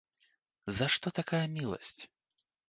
За 0.77 0.87
што 0.93 1.07
такая 1.19 1.43
міласць? 1.59 2.01